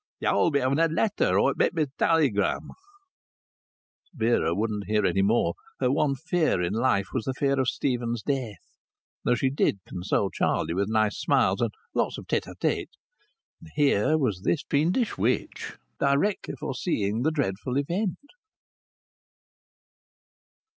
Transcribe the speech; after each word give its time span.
]"Yo'll 0.19 0.49
be 0.49 0.59
havin' 0.59 0.79
a 0.79 0.87
letter, 0.87 1.39
or 1.39 1.51
it 1.51 1.57
mit 1.57 1.75
be 1.75 1.83
a 1.83 1.87
talligram" 1.99 2.69
Vera 4.19 4.55
wouldn't 4.55 4.87
hear 4.87 5.05
any 5.05 5.21
more. 5.21 5.53
Her 5.79 5.91
one 5.91 6.15
fear 6.15 6.59
in 6.59 6.73
life 6.73 7.09
was 7.13 7.25
the 7.25 7.35
fear 7.35 7.59
of 7.59 7.67
Stephen's 7.69 8.23
death 8.23 8.73
(though 9.25 9.35
she 9.35 9.51
did 9.51 9.77
console 9.87 10.31
Charlie 10.31 10.73
with 10.73 10.89
nice 10.89 11.19
smiles 11.19 11.61
and 11.61 11.69
lots 11.93 12.17
of 12.17 12.25
tête 12.25 12.51
à 12.51 12.55
tête), 12.55 12.89
and 13.61 13.69
here 13.75 14.17
was 14.17 14.41
this 14.41 14.63
fiendish 14.67 15.19
witch 15.19 15.77
directly 15.99 16.55
foreseeing 16.55 17.21
the 17.21 17.29
dreadful 17.29 17.77
event. 17.77 18.17